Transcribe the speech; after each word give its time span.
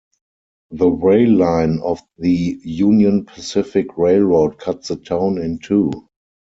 The 0.71 0.87
rail 0.89 1.29
line 1.29 1.79
of 1.83 1.99
the 2.17 2.59
Union 2.63 3.23
Pacific 3.27 3.99
Railroad 3.99 4.57
cuts 4.57 4.87
the 4.87 4.95
town 4.95 5.37
in 5.37 5.59
two. 5.59 5.91